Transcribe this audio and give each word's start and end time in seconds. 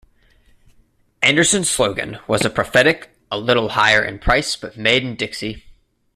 Anderson's 1.21 1.69
slogan 1.69 2.17
was 2.27 2.43
a 2.43 2.49
prophetic 2.49 3.11
A 3.29 3.37
little 3.37 3.69
Higher 3.69 4.03
in 4.03 4.17
Price 4.17 4.55
but 4.55 4.75
made 4.75 5.03
in 5.03 5.15
Dixie. 5.15 5.63